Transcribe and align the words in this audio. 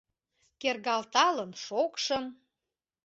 Кергалталын 0.61 1.51
шокшым 1.63 2.25